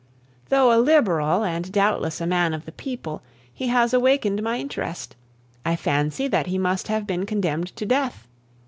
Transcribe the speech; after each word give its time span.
Though 0.49 0.73
a 0.75 0.81
Liberal, 0.81 1.43
and 1.43 1.71
doubtless 1.71 2.19
a 2.19 2.25
man 2.25 2.55
of 2.55 2.65
the 2.65 2.71
people, 2.71 3.21
he 3.53 3.67
has 3.67 3.93
awakened 3.93 4.41
my 4.41 4.57
interest: 4.57 5.15
I 5.63 5.75
fancy 5.75 6.27
that 6.27 6.47
he 6.47 6.57
must 6.57 6.87
have 6.87 7.05
been 7.05 7.27
condemned 7.27 7.67
to 7.75 7.85
death. 7.85 8.27